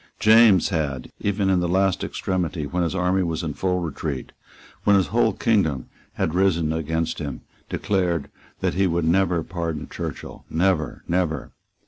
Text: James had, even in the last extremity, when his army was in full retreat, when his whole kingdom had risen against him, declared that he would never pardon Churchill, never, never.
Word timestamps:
James 0.19 0.69
had, 0.69 1.11
even 1.19 1.47
in 1.47 1.59
the 1.59 1.67
last 1.67 2.03
extremity, 2.03 2.65
when 2.65 2.81
his 2.81 2.95
army 2.95 3.21
was 3.21 3.43
in 3.43 3.53
full 3.53 3.81
retreat, 3.81 4.31
when 4.83 4.95
his 4.95 5.09
whole 5.13 5.31
kingdom 5.31 5.89
had 6.13 6.33
risen 6.33 6.73
against 6.73 7.19
him, 7.19 7.41
declared 7.69 8.27
that 8.61 8.73
he 8.73 8.87
would 8.87 9.05
never 9.05 9.43
pardon 9.43 9.87
Churchill, 9.87 10.43
never, 10.49 11.03
never. 11.07 11.51